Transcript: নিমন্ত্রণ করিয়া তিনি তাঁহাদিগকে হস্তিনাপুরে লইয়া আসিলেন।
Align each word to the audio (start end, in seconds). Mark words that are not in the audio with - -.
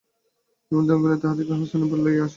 নিমন্ত্রণ 0.71 0.97
করিয়া 1.01 1.15
তিনি 1.15 1.23
তাঁহাদিগকে 1.23 1.53
হস্তিনাপুরে 1.59 2.01
লইয়া 2.01 2.23
আসিলেন। 2.23 2.29